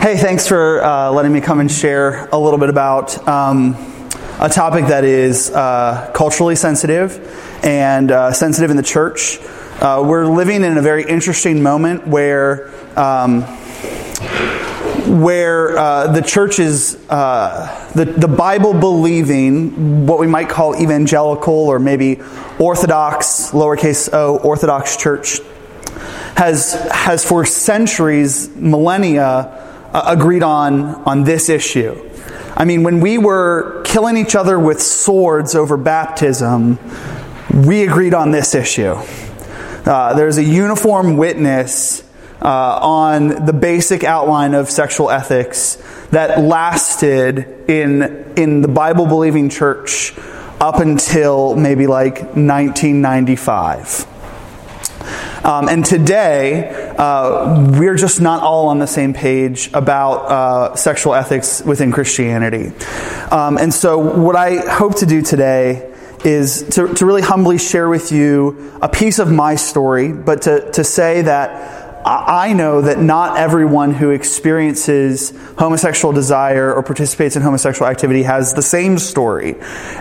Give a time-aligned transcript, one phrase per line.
[0.00, 3.74] Hey, thanks for uh, letting me come and share a little bit about um,
[4.38, 7.20] a topic that is uh, culturally sensitive
[7.62, 9.38] and uh, sensitive in the church.
[9.78, 12.72] Uh, we're living in a very interesting moment where.
[12.98, 13.42] Um,
[15.22, 21.52] where uh, the church is uh, the, the Bible believing, what we might call evangelical
[21.52, 22.20] or maybe
[22.58, 25.40] Orthodox, lowercase o, Orthodox church,
[26.36, 32.08] has, has for centuries, millennia, uh, agreed on, on this issue.
[32.56, 36.78] I mean, when we were killing each other with swords over baptism,
[37.54, 38.96] we agreed on this issue.
[39.84, 42.02] Uh, there's a uniform witness
[42.42, 45.76] uh, on the basic outline of sexual ethics
[46.10, 50.14] that lasted in, in the Bible believing church
[50.60, 54.06] up until maybe like 1995.
[55.44, 56.68] Um, and today,
[56.98, 62.72] uh, we're just not all on the same page about uh, sexual ethics within Christianity.
[63.30, 65.90] Um, and so, what I hope to do today
[66.24, 70.70] is to, to really humbly share with you a piece of my story, but to,
[70.72, 71.79] to say that
[72.10, 78.52] I know that not everyone who experiences homosexual desire or participates in homosexual activity has
[78.52, 79.54] the same story,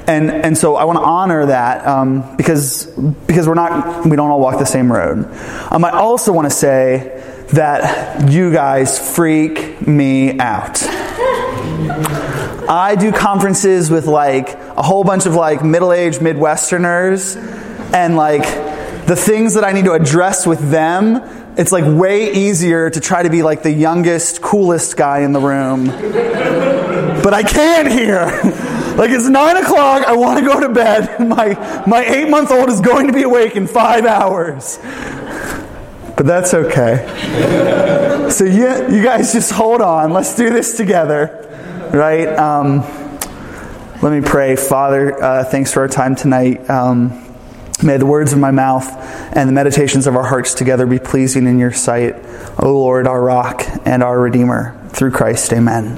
[0.07, 2.87] and and so I want to honor that um, because
[3.27, 5.27] because we're not we don't all walk the same road.
[5.69, 10.81] Um, I also want to say that you guys freak me out.
[12.67, 17.35] I do conferences with like a whole bunch of like middle-aged Midwesterners,
[17.93, 18.43] and like
[19.05, 23.21] the things that I need to address with them it's like way easier to try
[23.21, 25.88] to be like the youngest, coolest guy in the room.
[27.21, 28.23] but I can't here.
[28.95, 31.19] like it's nine o'clock, I want to go to bed.
[31.30, 34.80] My, my eight month old is going to be awake in five hours.
[36.15, 38.30] But that's okay.
[38.31, 40.13] so you, you guys just hold on.
[40.13, 41.45] Let's do this together.
[41.93, 42.27] Right?
[42.27, 42.80] Um,
[44.02, 44.55] let me pray.
[44.55, 46.70] Father, uh, thanks for our time tonight.
[46.70, 47.28] Um,
[47.81, 48.87] May the words of my mouth
[49.33, 52.15] and the meditations of our hearts together be pleasing in your sight,
[52.59, 54.77] O Lord, our rock and our Redeemer.
[54.89, 55.97] Through Christ, amen.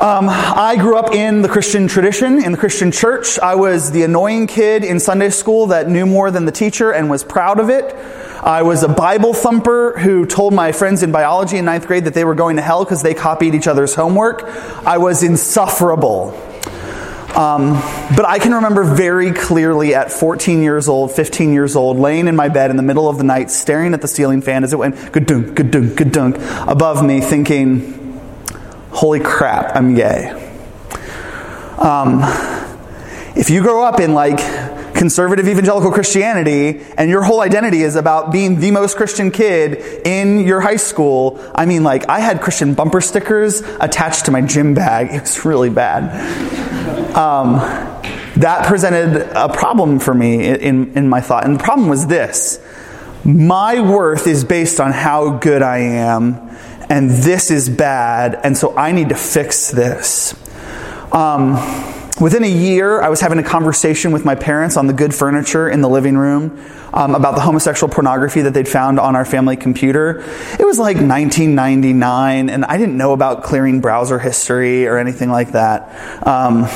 [0.00, 3.38] Um, I grew up in the Christian tradition, in the Christian church.
[3.38, 7.08] I was the annoying kid in Sunday school that knew more than the teacher and
[7.08, 7.94] was proud of it.
[8.42, 12.14] I was a Bible thumper who told my friends in biology in ninth grade that
[12.14, 14.44] they were going to hell because they copied each other's homework.
[14.86, 16.32] I was insufferable.
[17.36, 17.74] Um,
[18.16, 22.34] but I can remember very clearly at 14 years old, 15 years old, laying in
[22.34, 24.76] my bed in the middle of the night, staring at the ceiling fan as it
[24.76, 26.36] went dunk, good dunk, good dunk
[26.66, 28.20] above me, thinking,
[28.90, 30.30] holy crap, I'm gay.
[31.78, 32.20] Um,
[33.36, 34.38] if you grow up in like
[34.94, 40.40] conservative evangelical Christianity and your whole identity is about being the most Christian kid in
[40.40, 44.74] your high school, I mean, like, I had Christian bumper stickers attached to my gym
[44.74, 45.14] bag.
[45.14, 46.69] It was really bad
[47.16, 47.54] um,
[48.36, 51.44] that presented a problem for me in, in my thought.
[51.44, 52.58] And the problem was this
[53.24, 56.56] my worth is based on how good I am,
[56.88, 60.34] and this is bad, and so I need to fix this.
[61.12, 61.56] Um,
[62.20, 65.68] within a year, I was having a conversation with my parents on the good furniture
[65.68, 69.56] in the living room um, about the homosexual pornography that they'd found on our family
[69.56, 70.22] computer.
[70.58, 75.52] It was like 1999, and I didn't know about clearing browser history or anything like
[75.52, 76.26] that.
[76.26, 76.66] Um,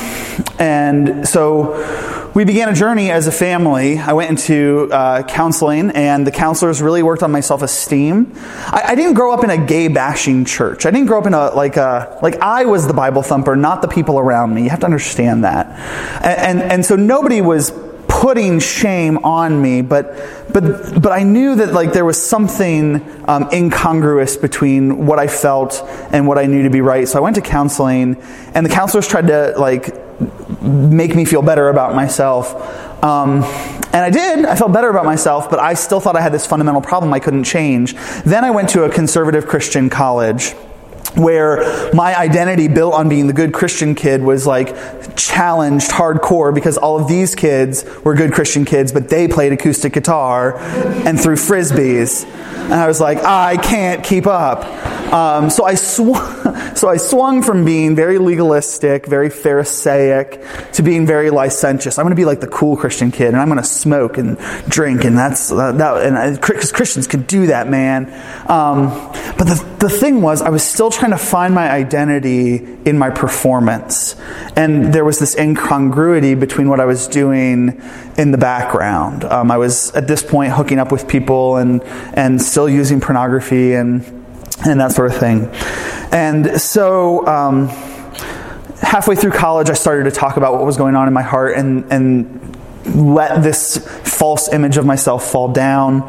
[0.59, 3.96] and so we began a journey as a family.
[3.96, 8.32] I went into uh, counseling, and the counselors really worked on my self esteem.
[8.34, 10.84] I, I, didn't grow up in a gay bashing church.
[10.84, 13.82] I didn't grow up in a like a like I was the Bible thumper, not
[13.82, 14.64] the people around me.
[14.64, 15.66] You have to understand that.
[16.24, 17.70] And and, and so nobody was
[18.24, 20.16] putting shame on me, but
[20.50, 25.82] but but I knew that like there was something um, incongruous between what I felt
[26.10, 27.06] and what I knew to be right.
[27.06, 28.16] So I went to counseling,
[28.54, 29.92] and the counselors tried to like
[30.62, 32.54] make me feel better about myself.
[33.04, 33.42] Um,
[33.92, 34.46] and I did.
[34.46, 37.20] I felt better about myself, but I still thought I had this fundamental problem I
[37.20, 37.94] couldn't change.
[38.24, 40.54] Then I went to a conservative Christian college
[41.16, 44.75] where my identity built on being the good Christian kid was like
[45.16, 49.93] challenged hardcore because all of these kids were good Christian kids, but they played acoustic
[49.93, 52.25] guitar and threw frisbees.
[52.64, 54.64] And I was like, I can't keep up.
[55.12, 61.06] Um, so I swung, so I swung from being very legalistic, very Pharisaic, to being
[61.06, 61.99] very licentious.
[61.99, 64.38] I'm going to be like the cool Christian kid, and I'm going to smoke and
[64.69, 66.06] drink, and that's uh, that.
[66.06, 68.06] And because Christians can do that, man.
[68.50, 68.88] Um,
[69.37, 73.10] but the the thing was, I was still trying to find my identity in my
[73.10, 74.16] performance,
[74.56, 77.80] and there was this incongruity between what I was doing
[78.16, 79.24] in the background.
[79.24, 81.82] Um, I was at this point hooking up with people and
[82.14, 84.02] and still using pornography and
[84.66, 85.48] and that sort of thing.
[86.12, 87.68] and so, um,
[88.80, 91.56] halfway through college, I started to talk about what was going on in my heart
[91.56, 92.56] and, and
[92.86, 96.02] let this false image of myself fall down.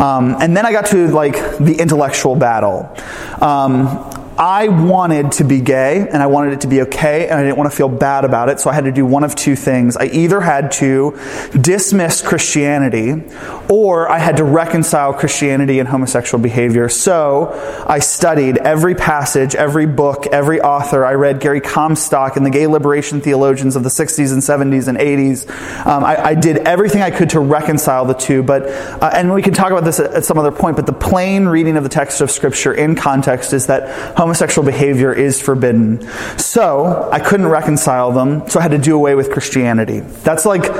[0.00, 2.94] Um, and then I got to like the intellectual battle.
[3.40, 7.42] Um, I wanted to be gay and I wanted it to be okay and I
[7.42, 9.56] didn't want to feel bad about it, so I had to do one of two
[9.56, 9.96] things.
[9.96, 11.18] I either had to
[11.60, 13.22] dismiss Christianity
[13.68, 16.88] or I had to reconcile Christianity and homosexual behavior.
[16.88, 17.52] So
[17.86, 21.04] I studied every passage, every book, every author.
[21.04, 24.98] I read Gary Comstock and the gay liberation theologians of the 60s and 70s and
[24.98, 25.86] 80s.
[25.86, 29.42] Um, I, I, did everything I could to reconcile the two, but, uh, and we
[29.42, 31.88] can talk about this at, at some other point, but the plain reading of the
[31.88, 36.08] text of Scripture in context is that homosexual behavior is forbidden.
[36.38, 39.98] So I couldn't reconcile them, so I had to do away with Christianity.
[40.00, 40.72] That's like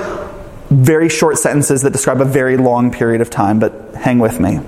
[0.70, 4.60] very short sentences that describe a very long period of time, but hang with me.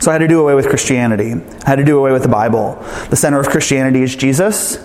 [0.00, 1.34] So I had to do away with Christianity.
[1.34, 2.84] I had to do away with the Bible.
[3.10, 4.76] The center of Christianity is Jesus.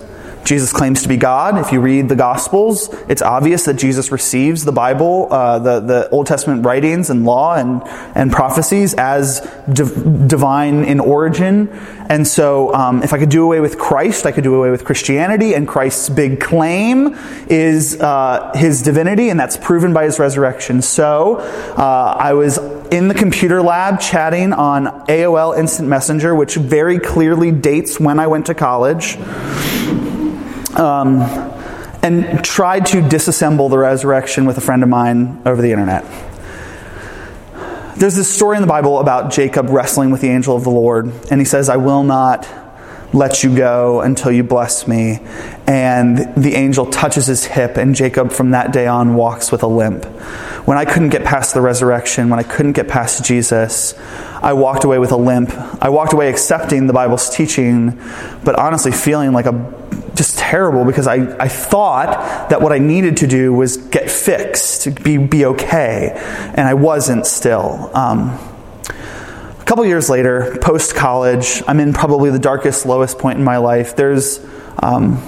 [0.43, 1.57] Jesus claims to be God.
[1.57, 6.09] If you read the Gospels, it's obvious that Jesus receives the Bible, uh, the, the
[6.09, 7.81] Old Testament writings and law and,
[8.15, 9.39] and prophecies as
[9.71, 11.69] div- divine in origin.
[12.09, 14.83] And so, um, if I could do away with Christ, I could do away with
[14.83, 15.55] Christianity.
[15.55, 17.17] And Christ's big claim
[17.47, 20.81] is uh, his divinity, and that's proven by his resurrection.
[20.81, 22.57] So, uh, I was
[22.91, 28.27] in the computer lab chatting on AOL Instant Messenger, which very clearly dates when I
[28.27, 29.17] went to college
[30.75, 31.21] um,
[32.01, 36.03] and tried to disassemble the resurrection with a friend of mine over the internet.
[37.95, 41.11] There's this story in the Bible about Jacob wrestling with the angel of the Lord,
[41.29, 42.47] and he says, I will not
[43.13, 45.19] let you go until you bless me.
[45.67, 49.67] And the angel touches his hip, and Jacob from that day on walks with a
[49.67, 50.05] limp.
[50.65, 53.93] When I couldn't get past the resurrection, when I couldn't get past Jesus,
[54.41, 55.51] I walked away with a limp.
[55.81, 58.01] I walked away accepting the Bible's teaching,
[58.43, 59.51] but honestly feeling like a
[60.15, 65.03] just terrible because I, I thought that what I needed to do was get fixed,
[65.03, 67.89] be, be okay, and I wasn't still.
[67.95, 68.39] Um,
[69.63, 73.57] a couple years later, post college, I'm in probably the darkest, lowest point in my
[73.57, 73.95] life.
[73.95, 74.39] There's,
[74.79, 75.21] um,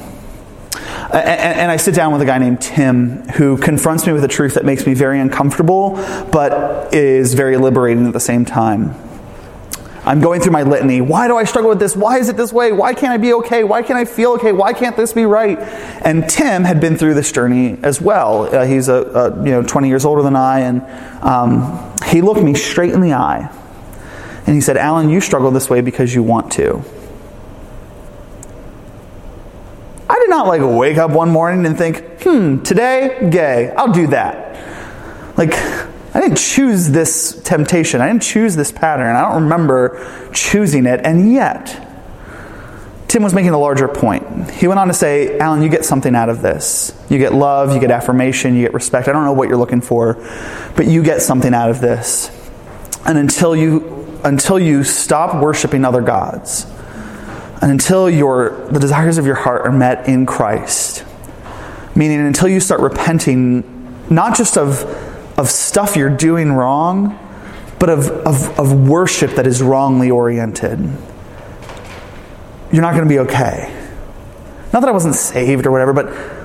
[1.13, 4.27] and, and, I sit down with a guy named Tim who confronts me with a
[4.27, 5.91] truth that makes me very uncomfortable,
[6.31, 8.93] but is very liberating at the same time.
[10.05, 11.01] I'm going through my litany.
[11.01, 11.95] Why do I struggle with this?
[11.95, 12.71] Why is it this way?
[12.71, 13.63] Why can't I be okay?
[13.63, 14.51] Why can't I feel okay?
[14.51, 15.57] Why can't this be right?
[16.05, 18.43] And Tim had been through this journey as well.
[18.43, 20.83] Uh, he's a, a, you know 20 years older than I, and
[21.23, 23.49] um, he looked me straight in the eye,
[24.45, 26.83] and he said, "Alan, you struggle this way because you want to."
[30.07, 33.73] I did not like wake up one morning and think, "Hmm, today gay.
[33.75, 34.55] I'll do that."
[35.35, 35.51] Like
[36.15, 37.99] I didn't choose this temptation.
[37.99, 39.13] I didn't choose this pattern.
[39.17, 41.01] I don't remember choosing it.
[41.03, 41.67] And yet,
[43.09, 44.49] Tim was making a larger point.
[44.49, 46.97] He went on to say, Alan, you get something out of this.
[47.09, 49.09] You get love, you get affirmation, you get respect.
[49.09, 50.13] I don't know what you're looking for,
[50.77, 52.31] but you get something out of this.
[53.05, 56.65] And until you, until you stop worshiping other gods,
[57.61, 61.03] and until your, the desires of your heart are met in Christ,
[61.93, 67.19] meaning until you start repenting, not just of of stuff you're doing wrong,
[67.79, 70.79] but of, of, of worship that is wrongly oriented,
[72.71, 73.71] you're not going to be okay.
[74.71, 76.44] Not that I wasn't saved or whatever, but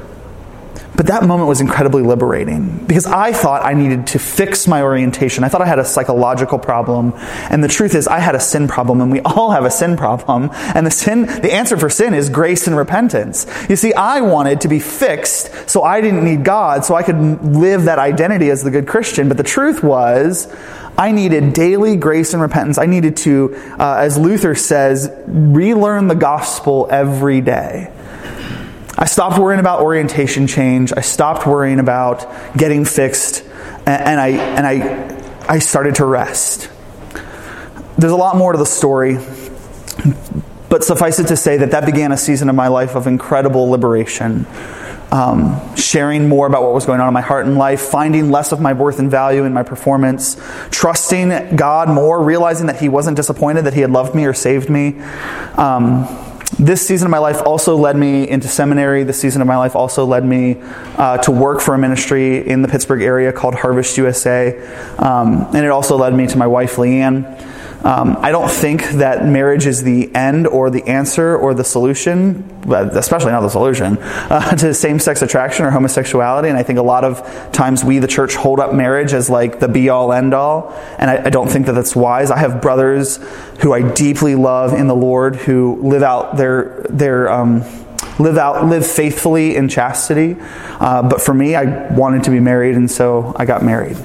[1.00, 5.44] but that moment was incredibly liberating because I thought I needed to fix my orientation.
[5.44, 7.14] I thought I had a psychological problem.
[7.48, 9.96] And the truth is, I had a sin problem, and we all have a sin
[9.96, 10.50] problem.
[10.52, 13.46] And the sin, the answer for sin is grace and repentance.
[13.70, 17.16] You see, I wanted to be fixed so I didn't need God, so I could
[17.46, 19.28] live that identity as the good Christian.
[19.28, 20.54] But the truth was,
[20.98, 22.76] I needed daily grace and repentance.
[22.76, 27.90] I needed to, uh, as Luther says, relearn the gospel every day.
[29.00, 30.92] I stopped worrying about orientation change.
[30.94, 33.42] I stopped worrying about getting fixed,
[33.86, 36.70] and, I and I I started to rest.
[37.96, 39.14] There's a lot more to the story,
[40.68, 43.70] but suffice it to say that that began a season of my life of incredible
[43.70, 44.46] liberation.
[45.10, 48.52] Um, sharing more about what was going on in my heart and life, finding less
[48.52, 50.40] of my worth and value in my performance,
[50.70, 54.70] trusting God more, realizing that He wasn't disappointed that He had loved me or saved
[54.70, 55.00] me.
[55.56, 56.06] Um,
[56.60, 59.02] this season of my life also led me into seminary.
[59.02, 60.58] This season of my life also led me
[60.98, 64.60] uh, to work for a ministry in the Pittsburgh area called Harvest USA.
[64.98, 67.49] Um, and it also led me to my wife, Leanne.
[67.82, 72.44] Um, I don't think that marriage is the end or the answer or the solution,
[72.68, 76.50] especially not the solution, uh, to same sex attraction or homosexuality.
[76.50, 79.60] And I think a lot of times we, the church, hold up marriage as like
[79.60, 80.72] the be all end all.
[80.98, 82.30] And I, I don't think that that's wise.
[82.30, 83.16] I have brothers
[83.60, 87.64] who I deeply love in the Lord who live out their, their, um,
[88.18, 90.36] live out live faithfully in chastity
[90.78, 93.96] uh, but for me i wanted to be married and so i got married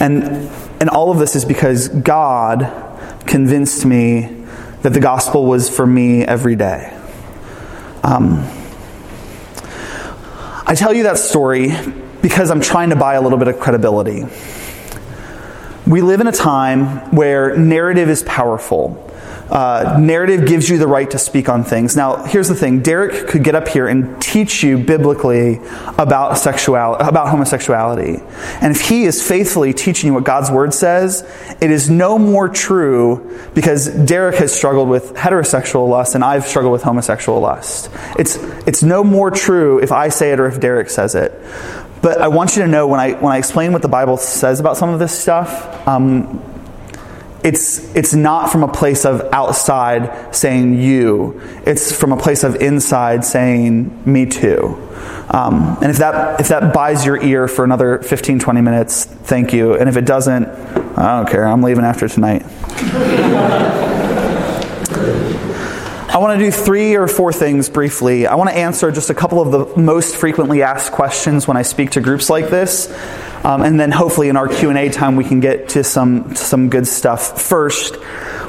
[0.00, 0.50] and
[0.84, 2.70] and all of this is because God
[3.26, 4.44] convinced me
[4.82, 6.94] that the gospel was for me every day.
[8.02, 8.46] Um,
[10.66, 11.72] I tell you that story
[12.20, 14.24] because I'm trying to buy a little bit of credibility.
[15.86, 19.10] We live in a time where narrative is powerful.
[19.50, 21.96] Uh, narrative gives you the right to speak on things.
[21.96, 25.60] Now, here's the thing: Derek could get up here and teach you biblically
[25.98, 28.22] about sexuality, about homosexuality,
[28.60, 31.22] and if he is faithfully teaching you what God's word says,
[31.60, 36.72] it is no more true because Derek has struggled with heterosexual lust and I've struggled
[36.72, 37.90] with homosexual lust.
[38.18, 38.36] It's
[38.66, 41.32] it's no more true if I say it or if Derek says it.
[42.02, 44.60] But I want you to know when I when I explain what the Bible says
[44.60, 45.86] about some of this stuff.
[45.88, 46.53] Um,
[47.44, 51.40] it's, it's not from a place of outside saying you.
[51.66, 54.80] It's from a place of inside saying me too.
[55.28, 59.52] Um, and if that, if that buys your ear for another 15, 20 minutes, thank
[59.52, 59.74] you.
[59.74, 61.46] And if it doesn't, I don't care.
[61.46, 62.44] I'm leaving after tonight.
[66.14, 68.26] I want to do three or four things briefly.
[68.26, 71.62] I want to answer just a couple of the most frequently asked questions when I
[71.62, 72.86] speak to groups like this.
[73.44, 76.86] Um, and then hopefully in our Q&A time we can get to some, some good
[76.86, 77.42] stuff.
[77.42, 77.96] First,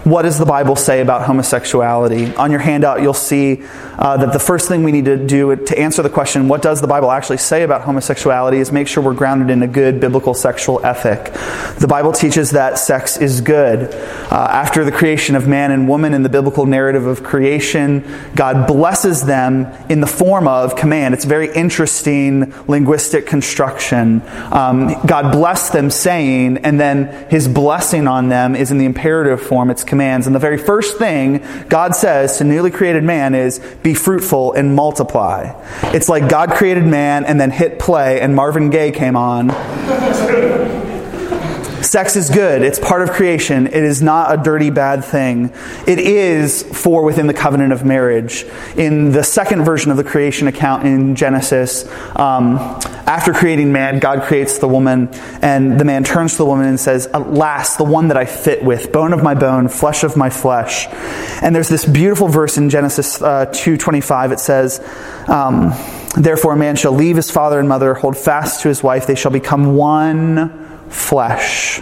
[0.06, 2.36] what does the Bible say about homosexuality?
[2.36, 3.64] On your handout, you'll see
[3.98, 6.80] uh, that the first thing we need to do to answer the question, what does
[6.80, 10.36] the Bible actually say about homosexuality, is make sure we're grounded in a good biblical
[10.36, 11.34] sexual ethic.
[11.80, 13.92] The Bible teaches that sex is good.
[14.32, 18.68] Uh, after the creation of man and woman in the biblical narrative of creation, God
[18.68, 21.16] blesses them in the form of command.
[21.16, 24.22] It's a very interesting linguistic construction.
[24.52, 29.42] Um, God blessed them saying, and then his blessing on them is in the imperative
[29.42, 29.72] form.
[29.72, 30.28] It's commands.
[30.28, 34.76] And the very first thing God says to newly created man is, be fruitful and
[34.76, 35.54] multiply.
[35.94, 39.52] It's like God created man and then hit play and Marvin Gaye came on.
[41.86, 42.64] Sex is good.
[42.64, 43.68] It's part of creation.
[43.68, 45.54] It is not a dirty, bad thing.
[45.86, 48.44] It is for within the covenant of marriage.
[48.76, 52.58] In the second version of the creation account in Genesis, um,
[53.06, 55.10] after creating man, God creates the woman,
[55.44, 58.64] and the man turns to the woman and says, Alas, the one that I fit
[58.64, 60.88] with, bone of my bone, flesh of my flesh.
[61.44, 64.32] And there's this beautiful verse in Genesis uh, 2.25.
[64.32, 64.80] It says,
[65.28, 65.72] um,
[66.18, 69.16] Therefore a man shall leave his father and mother, hold fast to his wife, they
[69.16, 71.82] shall become one flesh.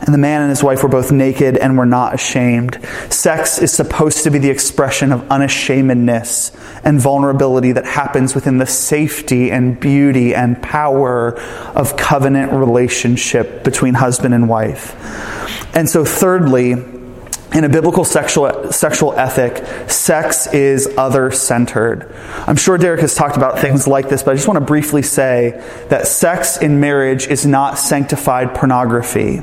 [0.00, 2.78] And the man and his wife were both naked and were not ashamed.
[3.08, 6.52] Sex is supposed to be the expression of unashamedness
[6.84, 11.40] and vulnerability that happens within the safety and beauty and power
[11.74, 14.94] of covenant relationship between husband and wife.
[15.74, 16.74] And so, thirdly,
[17.54, 22.12] in a biblical sexual, sexual ethic, sex is other centered.
[22.48, 25.02] I'm sure Derek has talked about things like this, but I just want to briefly
[25.02, 29.40] say that sex in marriage is not sanctified pornography.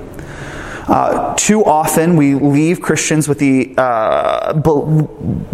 [0.92, 5.08] Uh, too often, we leave Christians with the uh, be-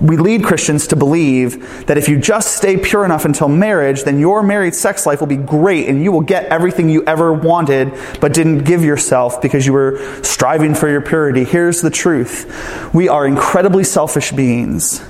[0.04, 4.18] we lead Christians to believe that if you just stay pure enough until marriage, then
[4.18, 7.94] your married sex life will be great, and you will get everything you ever wanted
[8.20, 11.44] but didn't give yourself because you were striving for your purity.
[11.44, 15.06] Here's the truth: we are incredibly selfish beings,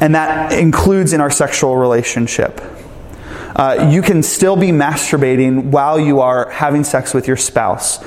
[0.00, 2.60] and that includes in our sexual relationship.
[3.56, 7.98] Uh, you can still be masturbating while you are having sex with your spouse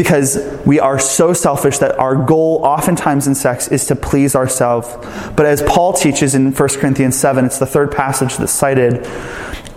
[0.00, 4.88] because we are so selfish that our goal oftentimes in sex is to please ourselves.
[5.36, 9.04] But as Paul teaches in 1 Corinthians 7, it's the third passage that's cited.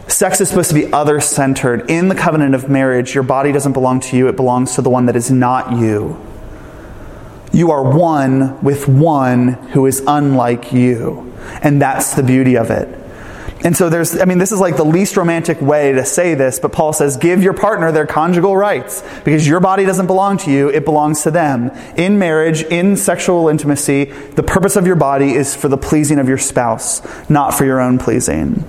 [0.08, 1.92] Sex is supposed to be other centered.
[1.92, 4.90] In the covenant of marriage, your body doesn't belong to you, it belongs to the
[4.90, 6.18] one that is not you.
[7.52, 11.34] You are one with one who is unlike you.
[11.62, 12.88] And that's the beauty of it.
[13.64, 16.60] And so there's, I mean, this is like the least romantic way to say this,
[16.60, 20.52] but Paul says, give your partner their conjugal rights because your body doesn't belong to
[20.52, 21.72] you, it belongs to them.
[21.96, 26.28] In marriage, in sexual intimacy, the purpose of your body is for the pleasing of
[26.28, 28.66] your spouse, not for your own pleasing.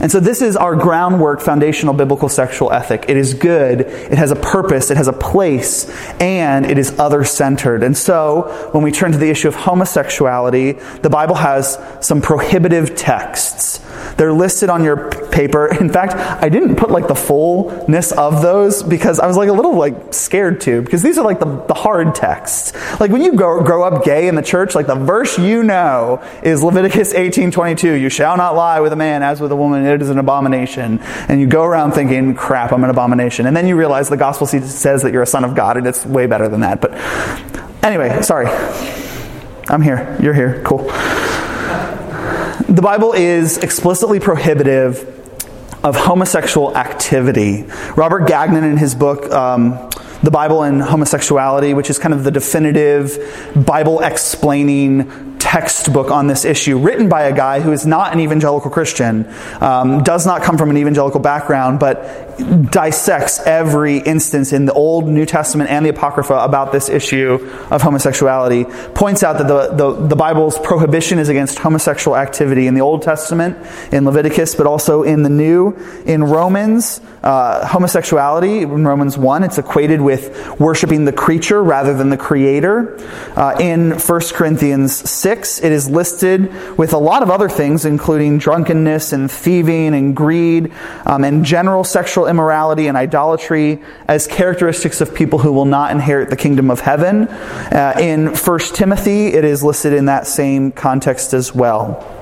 [0.00, 3.06] And so this is our groundwork, foundational biblical sexual ethic.
[3.08, 5.90] It is good, it has a purpose, it has a place,
[6.20, 7.82] and it is other centered.
[7.82, 12.94] And so when we turn to the issue of homosexuality, the Bible has some prohibitive
[12.94, 13.84] texts
[14.18, 15.68] They're listed on your paper.
[15.80, 19.52] In fact, I didn't put like the fullness of those because I was like a
[19.52, 22.74] little like scared to because these are like the, the hard texts.
[23.00, 26.22] Like when you grow, grow up gay in the church, like the verse you know
[26.42, 28.00] is Leviticus 18:22.
[28.00, 29.86] You shall not lie with a man as with a woman.
[29.86, 30.98] It is an abomination.
[31.28, 33.46] And you go around thinking, crap, I'm an abomination.
[33.46, 36.04] And then you realize the gospel says that you're a son of God and it's
[36.04, 36.80] way better than that.
[36.80, 36.92] But
[37.84, 38.46] anyway, sorry.
[39.68, 40.18] I'm here.
[40.20, 40.62] You're here.
[40.64, 40.90] Cool.
[42.66, 45.14] The Bible is explicitly prohibitive
[45.84, 47.64] of homosexual activity.
[47.96, 49.88] Robert Gagnon, in his book, um,
[50.24, 56.44] The Bible and Homosexuality, which is kind of the definitive Bible explaining textbook on this
[56.44, 59.26] issue, written by a guy who is not an evangelical Christian,
[59.60, 62.28] um, does not come from an evangelical background, but
[62.70, 67.32] dissects every instance in the Old New Testament and the Apocrypha about this issue
[67.70, 68.64] of homosexuality,
[68.94, 73.02] points out that the, the, the, Bible's prohibition is against homosexual activity in the Old
[73.02, 73.56] Testament,
[73.92, 75.76] in Leviticus, but also in the New.
[76.06, 82.10] In Romans, uh, homosexuality, in Romans 1, it's equated with worshiping the creature rather than
[82.10, 82.98] the creator.
[83.36, 88.38] Uh, in 1 Corinthians 6, it is listed with a lot of other things, including
[88.38, 90.72] drunkenness and thieving and greed
[91.06, 96.30] um, and general sexual immorality and idolatry as characteristics of people who will not inherit
[96.30, 97.28] the kingdom of heaven.
[97.28, 102.14] Uh, in 1 Timothy, it is listed in that same context as well.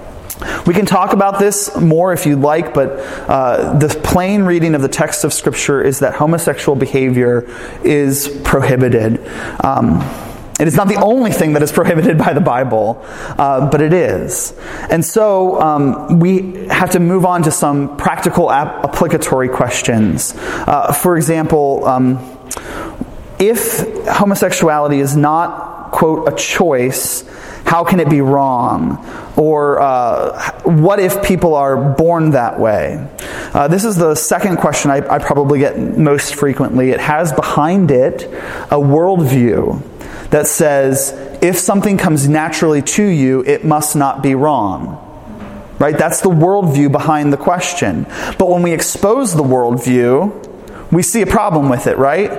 [0.66, 2.90] We can talk about this more if you'd like, but
[3.28, 7.46] uh, the plain reading of the text of Scripture is that homosexual behavior
[7.82, 9.26] is prohibited.
[9.64, 10.00] Um,
[10.58, 13.04] it is not the only thing that is prohibited by the Bible,
[13.38, 14.54] uh, but it is.
[14.90, 20.34] And so um, we have to move on to some practical ap- applicatory questions.
[20.36, 22.18] Uh, for example, um,
[23.38, 27.24] if homosexuality is not, quote, a choice,
[27.66, 29.04] how can it be wrong?
[29.36, 33.06] Or uh, what if people are born that way?
[33.52, 36.90] Uh, this is the second question I, I probably get most frequently.
[36.90, 39.82] It has behind it a worldview
[40.30, 45.02] that says if something comes naturally to you, it must not be wrong.
[45.80, 45.98] Right?
[45.98, 48.04] That's the worldview behind the question.
[48.38, 52.30] But when we expose the worldview, we see a problem with it, right?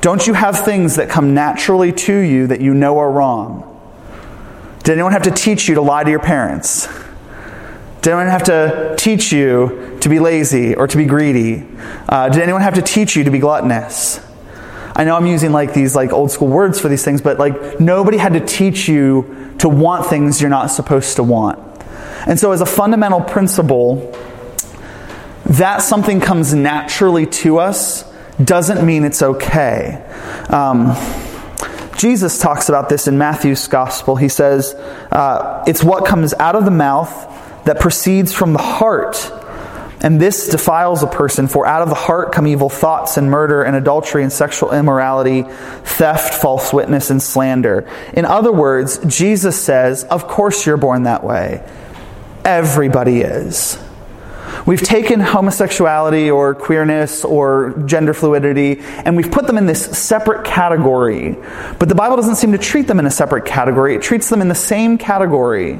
[0.00, 3.75] Don't you have things that come naturally to you that you know are wrong?
[4.86, 6.86] Did anyone have to teach you to lie to your parents?
[8.02, 11.66] Did anyone have to teach you to be lazy or to be greedy?
[12.08, 14.24] Uh, did anyone have to teach you to be gluttonous?
[14.94, 17.80] I know I'm using like these like old school words for these things, but like
[17.80, 21.58] nobody had to teach you to want things you're not supposed to want.
[22.28, 24.16] And so as a fundamental principle,
[25.46, 28.04] that something comes naturally to us
[28.40, 30.06] doesn't mean it's okay.
[30.48, 30.94] Um,
[31.96, 34.16] Jesus talks about this in Matthew's gospel.
[34.16, 34.74] He says,
[35.12, 39.30] uh, It's what comes out of the mouth that proceeds from the heart
[40.00, 43.62] and this defiles a person, for out of the heart come evil thoughts and murder
[43.62, 47.88] and adultery and sexual immorality, theft, false witness, and slander.
[48.12, 51.66] In other words, Jesus says, Of course you're born that way.
[52.44, 53.82] Everybody is.
[54.66, 60.44] We've taken homosexuality or queerness or gender fluidity and we've put them in this separate
[60.44, 61.36] category.
[61.78, 63.94] But the Bible doesn't seem to treat them in a separate category.
[63.94, 65.78] It treats them in the same category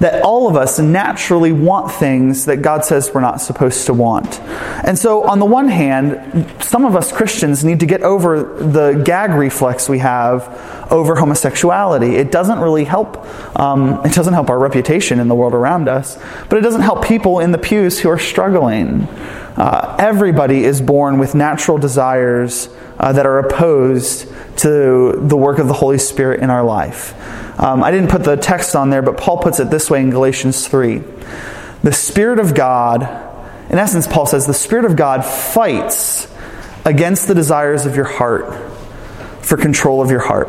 [0.00, 4.40] that all of us naturally want things that God says we're not supposed to want.
[4.40, 9.02] And so, on the one hand, some of us Christians need to get over the
[9.04, 10.42] gag reflex we have
[10.90, 12.16] over homosexuality.
[12.16, 13.16] It doesn't really help.
[13.58, 16.18] Um, it doesn't help our reputation in the world around us,
[16.48, 19.02] but it doesn't help people in the pews who are struggling.
[19.56, 25.66] Uh, everybody is born with natural desires uh, that are opposed to the work of
[25.66, 27.14] the Holy Spirit in our life.
[27.60, 30.10] Um, I didn't put the text on there, but Paul puts it this way in
[30.10, 31.02] Galatians 3.
[31.82, 33.02] The Spirit of God,
[33.70, 36.32] in essence, Paul says, the Spirit of God fights
[36.84, 38.72] against the desires of your heart
[39.44, 40.48] for control of your heart.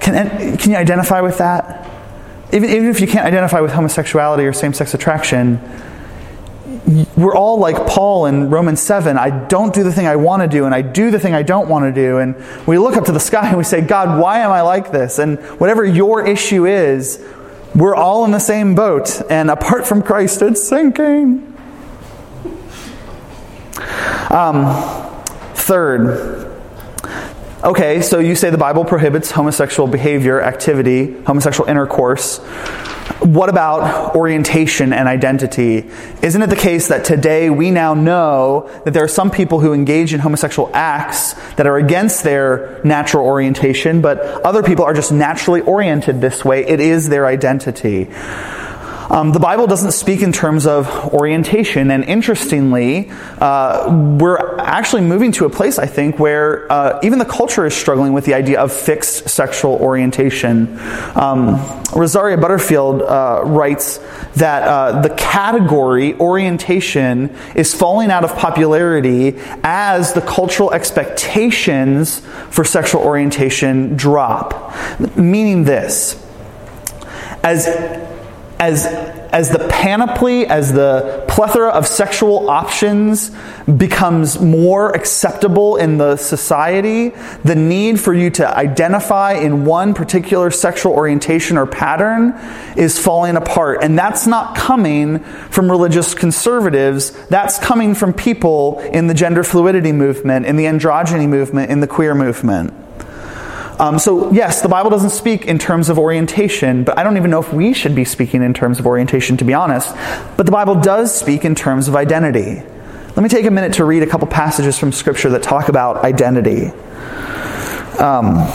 [0.00, 1.90] Can, can you identify with that?
[2.52, 5.60] Even, even if you can't identify with homosexuality or same sex attraction,
[6.86, 9.18] we're all like Paul in Romans 7.
[9.18, 11.42] I don't do the thing I want to do, and I do the thing I
[11.42, 12.18] don't want to do.
[12.18, 14.92] And we look up to the sky and we say, God, why am I like
[14.92, 15.18] this?
[15.18, 17.24] And whatever your issue is,
[17.74, 19.20] we're all in the same boat.
[19.28, 21.54] And apart from Christ, it's sinking.
[24.30, 25.14] Um,
[25.54, 26.52] third,
[27.64, 32.40] okay, so you say the Bible prohibits homosexual behavior, activity, homosexual intercourse
[33.20, 35.88] what about orientation and identity?
[36.22, 39.72] Isn't it the case that today we now know that there are some people who
[39.72, 45.12] engage in homosexual acts that are against their natural orientation, but other people are just
[45.12, 46.66] naturally oriented this way?
[46.66, 48.08] It is their identity.
[49.10, 55.32] Um, the Bible doesn't speak in terms of orientation, and interestingly, uh, we're actually moving
[55.32, 58.60] to a place, I think, where uh, even the culture is struggling with the idea
[58.60, 60.78] of fixed sexual orientation.
[61.14, 61.64] Um,
[61.94, 63.98] Rosaria Butterfield uh, writes
[64.36, 72.64] that uh, the category orientation is falling out of popularity as the cultural expectations for
[72.64, 74.74] sexual orientation drop.
[75.16, 76.22] Meaning this,
[77.42, 77.66] as
[78.58, 83.30] as, as the panoply, as the plethora of sexual options
[83.76, 87.10] becomes more acceptable in the society,
[87.44, 92.32] the need for you to identify in one particular sexual orientation or pattern
[92.76, 93.82] is falling apart.
[93.82, 95.18] And that's not coming
[95.50, 101.28] from religious conservatives, that's coming from people in the gender fluidity movement, in the androgyny
[101.28, 102.85] movement, in the queer movement.
[103.78, 107.30] Um, so, yes, the Bible doesn't speak in terms of orientation, but I don't even
[107.30, 109.94] know if we should be speaking in terms of orientation, to be honest.
[110.36, 112.62] But the Bible does speak in terms of identity.
[113.16, 116.04] Let me take a minute to read a couple passages from Scripture that talk about
[116.04, 116.68] identity.
[117.98, 118.46] Um,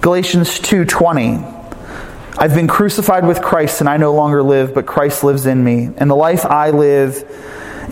[0.00, 1.44] Galatians 2:20
[2.38, 5.90] I've been crucified with Christ and I no longer live but Christ lives in me
[5.96, 7.24] and the life I live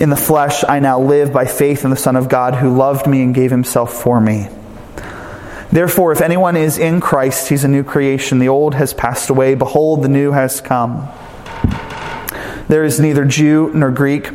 [0.01, 3.07] in the flesh I now live by faith in the son of God who loved
[3.07, 4.49] me and gave himself for me
[5.77, 8.39] Therefore, if anyone is in Christ, he's a new creation.
[8.39, 9.55] The old has passed away.
[9.55, 11.07] Behold, the new has come.
[12.67, 14.31] There is neither Jew nor Greek.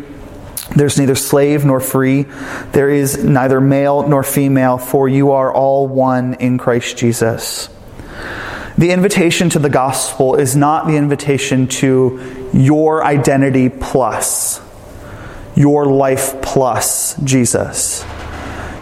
[0.76, 2.28] There's neither slave nor free.
[2.74, 7.70] There is neither male nor female, for you are all one in Christ Jesus.
[8.78, 14.62] The invitation to the gospel is not the invitation to your identity plus,
[15.56, 18.06] your life plus Jesus.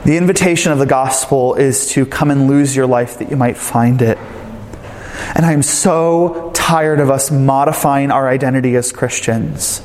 [0.10, 3.58] The invitation of the gospel is to come and lose your life that you might
[3.58, 4.18] find it.
[5.36, 9.84] And I am so tired of us modifying our identity as Christians.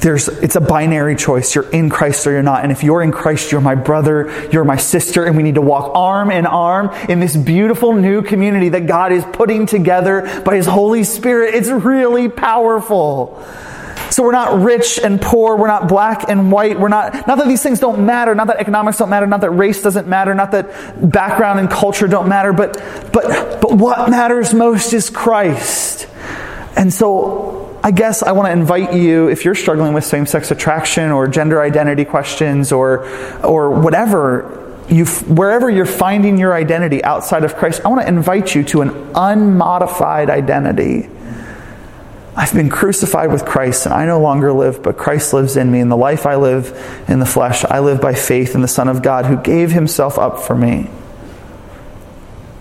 [0.00, 1.54] There's, it's a binary choice.
[1.54, 2.64] You're in Christ or you're not.
[2.64, 5.60] And if you're in Christ, you're my brother, you're my sister, and we need to
[5.60, 10.56] walk arm in arm in this beautiful new community that God is putting together by
[10.56, 11.54] His Holy Spirit.
[11.54, 13.40] It's really powerful.
[14.10, 15.56] So we're not rich and poor.
[15.56, 16.78] We're not black and white.
[16.78, 19.50] We're not, not that these things don't matter, not that economics don't matter, not that
[19.50, 22.74] race doesn't matter, not that background and culture don't matter, but,
[23.12, 26.08] but, but what matters most is Christ.
[26.76, 30.50] And so I guess I want to invite you, if you're struggling with same sex
[30.50, 33.08] attraction or gender identity questions or,
[33.44, 38.54] or whatever, you, wherever you're finding your identity outside of Christ, I want to invite
[38.54, 41.08] you to an unmodified identity
[42.38, 45.80] I've been crucified with Christ, and I no longer live, but Christ lives in me.
[45.80, 48.86] And the life I live in the flesh, I live by faith in the Son
[48.86, 50.88] of God who gave himself up for me.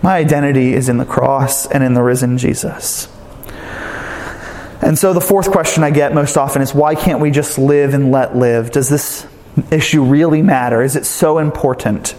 [0.02, 3.08] My identity is in the cross and in the risen Jesus.
[4.82, 7.94] And so the fourth question I get most often is why can't we just live
[7.94, 8.72] and let live?
[8.72, 9.28] Does this
[9.70, 10.82] issue really matter?
[10.82, 12.16] Is it so important?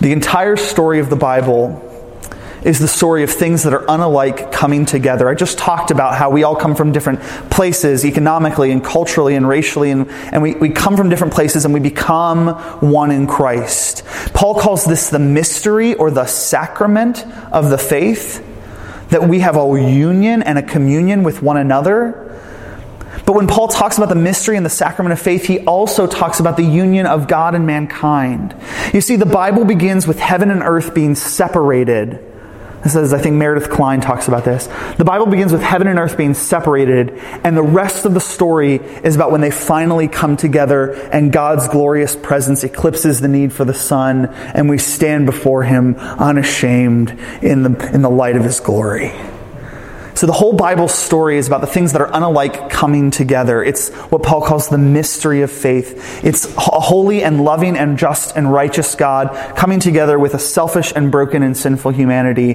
[0.00, 1.85] The entire story of the Bible
[2.66, 5.28] is the story of things that are unalike coming together.
[5.28, 9.48] I just talked about how we all come from different places economically and culturally and
[9.48, 12.48] racially, and, and we, we come from different places and we become
[12.80, 14.04] one in Christ.
[14.34, 18.44] Paul calls this the mystery or the sacrament of the faith,
[19.10, 22.24] that we have a union and a communion with one another.
[23.24, 26.40] But when Paul talks about the mystery and the sacrament of faith, he also talks
[26.40, 28.56] about the union of God and mankind.
[28.92, 32.32] You see, the Bible begins with heaven and earth being separated
[32.86, 34.68] it says, I think Meredith Kline talks about this.
[34.96, 38.76] The Bible begins with heaven and earth being separated, and the rest of the story
[38.76, 43.64] is about when they finally come together and God's glorious presence eclipses the need for
[43.64, 47.10] the sun, and we stand before Him unashamed
[47.42, 49.12] in the, in the light of His glory.
[50.16, 53.62] So the whole Bible story is about the things that are unalike coming together.
[53.62, 56.24] It's what Paul calls the mystery of faith.
[56.24, 60.90] It's a holy and loving and just and righteous God coming together with a selfish
[60.96, 62.54] and broken and sinful humanity.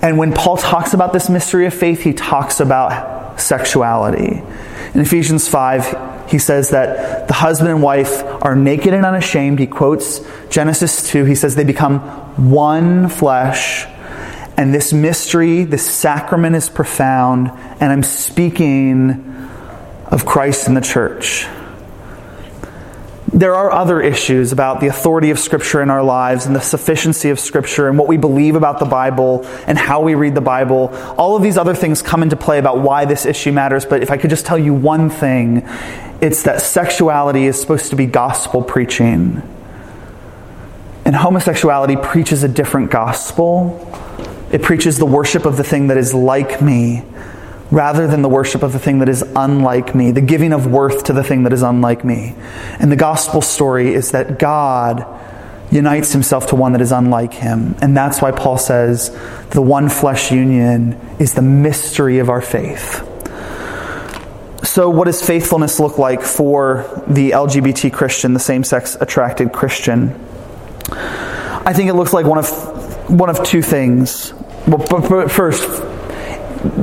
[0.00, 4.42] And when Paul talks about this mystery of faith, he talks about sexuality.
[4.94, 9.58] In Ephesians 5, he says that the husband and wife are naked and unashamed.
[9.58, 11.26] He quotes Genesis 2.
[11.26, 12.00] He says they become
[12.50, 13.86] one flesh
[14.56, 19.34] and this mystery, this sacrament is profound, and I'm speaking
[20.06, 21.46] of Christ and the church.
[23.32, 27.28] There are other issues about the authority of Scripture in our lives and the sufficiency
[27.28, 30.88] of Scripture and what we believe about the Bible and how we read the Bible.
[31.18, 34.10] All of these other things come into play about why this issue matters, but if
[34.10, 35.64] I could just tell you one thing,
[36.22, 39.42] it's that sexuality is supposed to be gospel preaching.
[41.04, 44.02] And homosexuality preaches a different gospel
[44.52, 47.04] It preaches the worship of the thing that is like me
[47.70, 51.04] rather than the worship of the thing that is unlike me, the giving of worth
[51.04, 52.34] to the thing that is unlike me.
[52.78, 55.04] And the gospel story is that God
[55.70, 57.74] unites himself to one that is unlike him.
[57.82, 59.10] And that's why Paul says
[59.50, 63.02] the one flesh union is the mystery of our faith.
[64.62, 70.10] So, what does faithfulness look like for the LGBT Christian, the same sex attracted Christian?
[70.90, 72.46] I think it looks like one of,
[73.08, 74.32] one of two things.
[74.66, 75.64] Well, first,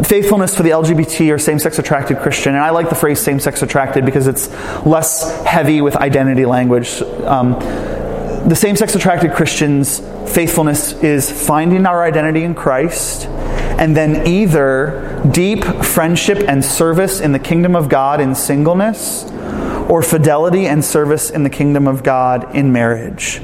[0.05, 2.55] faithfulness for the LGBT or same sex attracted Christian.
[2.55, 4.49] And I like the phrase same sex attracted because it's
[4.85, 7.01] less heavy with identity language.
[7.01, 7.53] Um,
[8.47, 9.99] the same sex attracted Christians'
[10.33, 17.31] faithfulness is finding our identity in Christ and then either deep friendship and service in
[17.31, 19.23] the kingdom of God in singleness
[19.89, 23.41] or fidelity and service in the kingdom of God in marriage.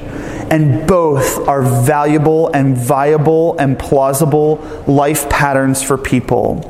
[0.50, 6.66] And both are valuable and viable and plausible life patterns for people.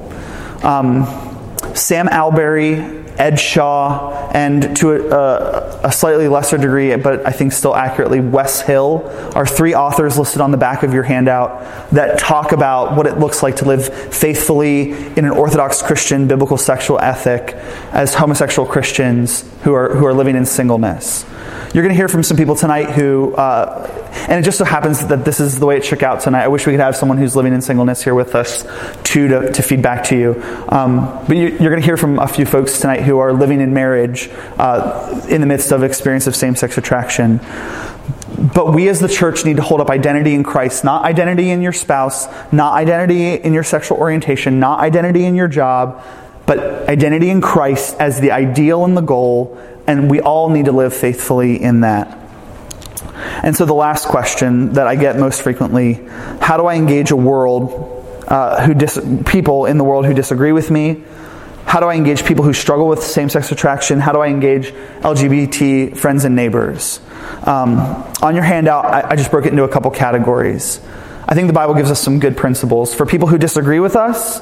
[0.63, 1.07] Um,
[1.75, 7.77] Sam Allberry Ed Shaw, and to a, a, slightly lesser degree, but I think still
[7.77, 9.05] accurately, Wes Hill
[9.35, 13.19] are three authors listed on the back of your handout that talk about what it
[13.19, 17.53] looks like to live faithfully in an Orthodox Christian biblical sexual ethic
[17.93, 21.27] as homosexual Christians who are, who are living in singleness.
[21.75, 25.07] You're going to hear from some people tonight who, uh, and it just so happens
[25.07, 26.45] that this is the way it shook out tonight.
[26.45, 28.65] I wish we could have someone who's living in singleness here with us
[29.03, 30.43] too to, to feed back to you.
[30.69, 33.61] Um, but you, are going to hear from a few folks tonight who are living
[33.61, 37.41] in marriage uh, in the midst of experience of same sex attraction.
[38.55, 41.63] But we as the church need to hold up identity in Christ, not identity in
[41.63, 46.03] your spouse, not identity in your sexual orientation, not identity in your job,
[46.47, 49.59] but identity in Christ as the ideal and the goal
[49.91, 52.20] and we all need to live faithfully in that.
[53.43, 55.95] And so, the last question that I get most frequently
[56.41, 60.53] how do I engage a world uh, who dis- people in the world who disagree
[60.53, 61.05] with me?
[61.65, 64.01] How do I engage people who struggle with same sex attraction?
[64.01, 67.01] How do I engage LGBT friends and neighbors?
[67.45, 67.79] Um,
[68.23, 70.81] on your handout, I, I just broke it into a couple categories.
[71.29, 72.93] I think the Bible gives us some good principles.
[72.93, 74.41] For people who disagree with us,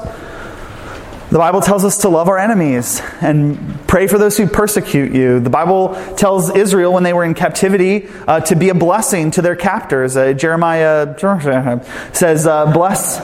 [1.30, 5.40] the Bible tells us to love our enemies and pray for those who persecute you.
[5.40, 9.42] The Bible tells Israel when they were in captivity uh, to be a blessing to
[9.42, 10.16] their captors.
[10.16, 11.14] Uh, Jeremiah
[12.14, 13.18] says, uh, Bless,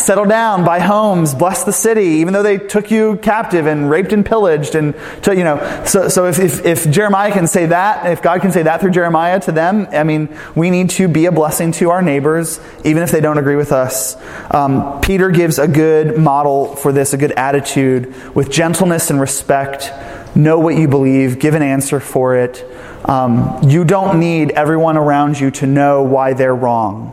[0.00, 4.12] settle down, buy homes, bless the city, even though they took you captive and raped
[4.12, 4.76] and pillaged.
[4.76, 8.40] And, to, you know, so, so if, if, if Jeremiah can say that, if God
[8.40, 11.72] can say that through Jeremiah to them, I mean, we need to be a blessing
[11.72, 14.16] to our neighbors, even if they don't agree with us.
[14.54, 19.92] Um, Peter gives a good model for this, a good attitude with gentleness and respect.
[20.36, 22.64] Know what you believe, give an answer for it.
[23.04, 27.10] Um, you don't need everyone around you to know why they're wrong.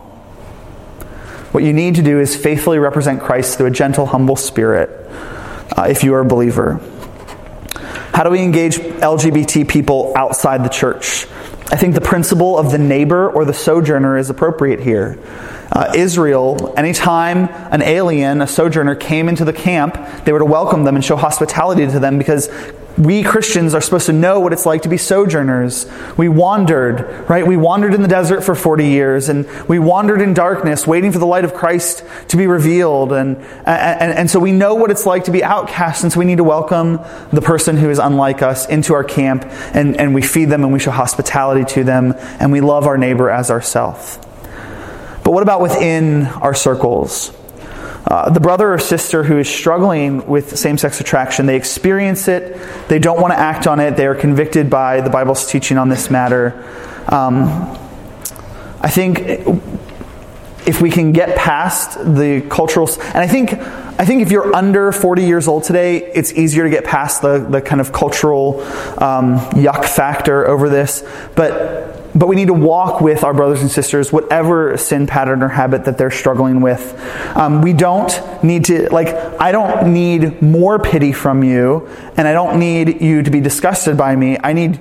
[1.51, 4.89] What you need to do is faithfully represent Christ through a gentle, humble spirit
[5.77, 6.81] uh, if you are a believer.
[8.13, 11.25] How do we engage LGBT people outside the church?
[11.71, 15.17] I think the principle of the neighbor or the sojourner is appropriate here
[15.75, 20.85] uh, Israel, anytime an alien, a sojourner, came into the camp, they were to welcome
[20.85, 22.49] them and show hospitality to them because
[22.97, 25.85] we Christians are supposed to know what it's like to be sojourners.
[26.15, 27.45] We wandered, right?
[27.45, 31.19] We wandered in the desert for 40 years and we wandered in darkness, waiting for
[31.19, 33.11] the light of Christ to be revealed.
[33.11, 33.35] And,
[33.65, 36.37] and, and so we know what it's like to be outcast, and so we need
[36.37, 37.01] to welcome
[37.33, 40.71] the person who is unlike us into our camp and, and we feed them and
[40.71, 44.19] we show hospitality to them and we love our neighbor as ourselves.
[45.25, 47.35] But what about within our circles?
[48.05, 52.61] Uh, the brother or sister who is struggling with same sex attraction, they experience it,
[52.87, 55.89] they don't want to act on it, they are convicted by the Bible's teaching on
[55.89, 56.63] this matter.
[57.07, 57.45] Um,
[58.81, 59.21] I think
[60.67, 64.91] if we can get past the cultural, and I think, I think if you're under
[64.91, 68.61] 40 years old today, it's easier to get past the, the kind of cultural
[69.01, 71.03] um, yuck factor over this.
[71.35, 75.49] But but we need to walk with our brothers and sisters, whatever sin pattern or
[75.49, 76.97] habit that they're struggling with.
[77.35, 82.33] Um, we don't need to, like, I don't need more pity from you, and I
[82.33, 84.37] don't need you to be disgusted by me.
[84.41, 84.79] I need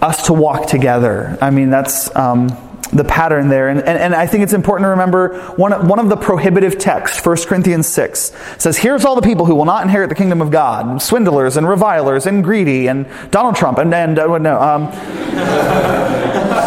[0.00, 1.36] us to walk together.
[1.40, 2.14] I mean, that's.
[2.16, 2.56] Um,
[2.92, 3.68] the pattern there.
[3.68, 7.24] And, and, and, I think it's important to remember one, one of the prohibitive texts,
[7.24, 10.50] 1 Corinthians 6, says, Here's all the people who will not inherit the kingdom of
[10.50, 14.90] God swindlers and revilers and greedy and Donald Trump and, and uh, no, um,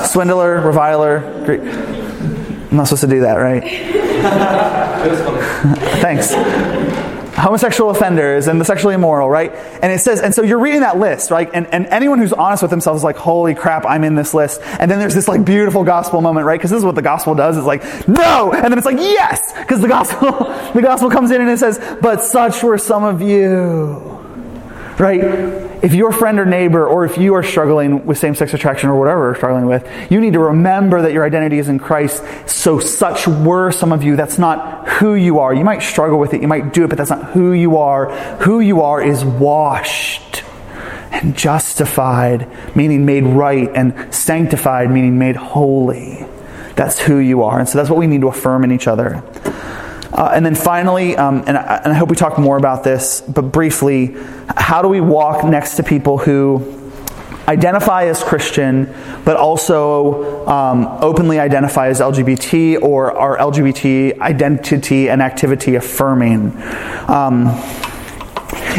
[0.05, 1.17] swindler, reviler.
[1.17, 3.63] I'm not supposed to do that, right?
[6.01, 6.33] Thanks.
[7.35, 9.53] homosexual offenders and the sexually immoral, right?
[9.81, 11.49] And it says, and so you're reading that list, right?
[11.53, 14.61] And, and anyone who's honest with themselves is like, holy crap, I'm in this list.
[14.79, 16.57] And then there's this like beautiful gospel moment, right?
[16.57, 17.57] Because this is what the gospel does.
[17.57, 18.53] It's like, no!
[18.53, 19.53] And then it's like, yes!
[19.59, 20.31] Because the gospel,
[20.73, 24.22] the gospel comes in and it says, but such were some of you.
[24.99, 25.21] Right?
[25.83, 28.97] If your friend or neighbor, or if you are struggling with same sex attraction or
[28.97, 32.23] whatever you're struggling with, you need to remember that your identity is in Christ.
[32.47, 34.15] So, such were some of you.
[34.15, 35.53] That's not who you are.
[35.53, 38.11] You might struggle with it, you might do it, but that's not who you are.
[38.43, 40.43] Who you are is washed
[41.11, 46.25] and justified, meaning made right, and sanctified, meaning made holy.
[46.75, 47.59] That's who you are.
[47.59, 49.23] And so, that's what we need to affirm in each other.
[50.13, 53.21] Uh, and then finally, um, and, I, and I hope we talk more about this,
[53.21, 54.15] but briefly,
[54.55, 56.79] how do we walk next to people who
[57.47, 58.93] identify as Christian,
[59.25, 66.55] but also um, openly identify as LGBT or are LGBT identity and activity affirming?
[67.07, 67.47] Um,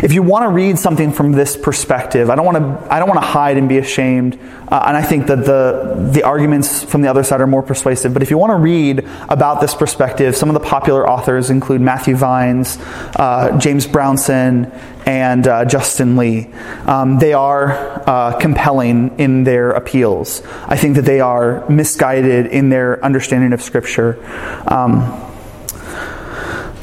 [0.02, 3.08] if you want to read something from this perspective, I don't want to, I don't
[3.08, 4.38] want to hide and be ashamed.
[4.68, 8.12] Uh, and I think that the, the arguments from the other side are more persuasive.
[8.12, 11.80] But if you want to read about this perspective, some of the popular authors include
[11.80, 12.78] Matthew Vines,
[13.16, 14.72] uh, James Brownson,
[15.06, 16.46] and uh, Justin Lee.
[16.86, 20.42] Um, they are uh, compelling in their appeals.
[20.66, 24.18] I think that they are misguided in their understanding of Scripture.
[24.66, 25.33] Um,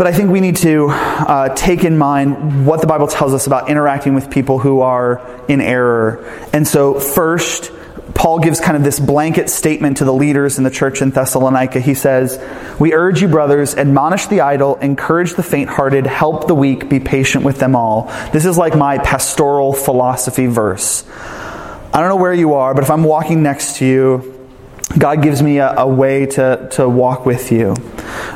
[0.02, 3.46] but I think we need to uh, take in mind what the Bible tells us
[3.46, 6.26] about interacting with people who are in error.
[6.52, 7.72] And so, first,
[8.16, 11.80] Paul gives kind of this blanket statement to the leaders in the church in Thessalonica.
[11.80, 12.44] He says,
[12.80, 17.00] We urge you, brothers, admonish the idle, encourage the faint hearted, help the weak, be
[17.00, 18.06] patient with them all.
[18.34, 21.08] This is like my pastoral philosophy verse.
[21.94, 24.50] I don't know where you are, but if I'm walking next to you,
[24.98, 27.76] God gives me a, a way to, to walk with you.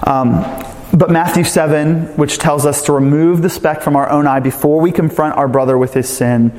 [0.04, 4.40] Um, but Matthew 7, which tells us to remove the speck from our own eye
[4.40, 6.52] before we confront our brother with his sin,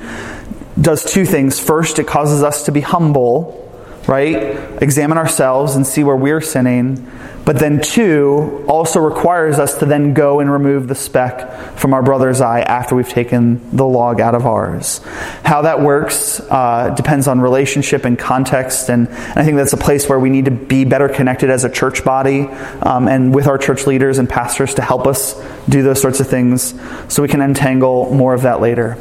[0.80, 1.58] does two things.
[1.58, 3.65] First, it causes us to be humble,
[4.06, 4.82] right?
[4.82, 7.10] Examine ourselves and see where we're sinning.
[7.44, 12.02] But then, two, also requires us to then go and remove the speck from our
[12.02, 15.00] brother's eye after we've taken the log out of ours.
[15.44, 19.76] How that works uh, depends on relationship and context, and, and, I think that's a
[19.76, 22.48] place where we need to be better connected as a church body
[22.82, 26.26] um, and with our church leaders and pastors to help us do those sorts of
[26.26, 26.74] things
[27.08, 28.98] so we can untangle more of that later.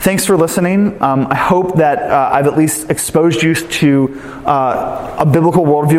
[0.00, 1.00] Thanks for listening.
[1.02, 5.96] Um, I hope that uh, I've at least exposed you to uh, a biblical worldview